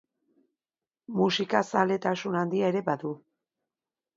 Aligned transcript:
Musikazaletasun 1.19 2.39
handia 2.41 2.73
ere 2.75 2.85
badu. 2.89 3.13